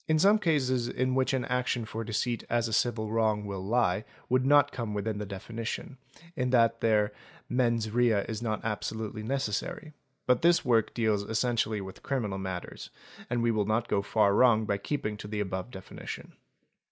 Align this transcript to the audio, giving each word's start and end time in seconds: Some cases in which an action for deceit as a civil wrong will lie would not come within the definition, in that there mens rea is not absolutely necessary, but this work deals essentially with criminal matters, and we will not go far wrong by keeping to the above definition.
Some 0.17 0.39
cases 0.39 0.87
in 0.87 1.13
which 1.13 1.31
an 1.31 1.45
action 1.45 1.85
for 1.85 2.03
deceit 2.03 2.43
as 2.49 2.67
a 2.67 2.73
civil 2.73 3.11
wrong 3.11 3.45
will 3.45 3.63
lie 3.63 4.03
would 4.29 4.47
not 4.47 4.71
come 4.71 4.95
within 4.95 5.19
the 5.19 5.27
definition, 5.27 5.99
in 6.35 6.49
that 6.49 6.81
there 6.81 7.13
mens 7.47 7.91
rea 7.91 8.25
is 8.27 8.41
not 8.41 8.65
absolutely 8.65 9.21
necessary, 9.21 9.93
but 10.25 10.41
this 10.41 10.65
work 10.65 10.95
deals 10.95 11.21
essentially 11.29 11.81
with 11.81 12.01
criminal 12.01 12.39
matters, 12.39 12.89
and 13.29 13.43
we 13.43 13.51
will 13.51 13.65
not 13.67 13.87
go 13.87 14.01
far 14.01 14.33
wrong 14.33 14.65
by 14.65 14.79
keeping 14.79 15.17
to 15.17 15.27
the 15.27 15.39
above 15.39 15.69
definition. 15.69 16.33